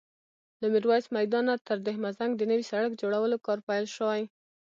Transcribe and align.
له 0.59 0.65
ميرويس 0.73 1.05
میدان 1.17 1.43
نه 1.49 1.55
تر 1.67 1.77
دهمزنګ 1.87 2.31
د 2.35 2.41
نوي 2.51 2.65
سړک 2.71 2.91
جوړولو 3.01 3.37
کار 3.45 3.59
پیل 3.67 3.85
شوی 3.95 4.21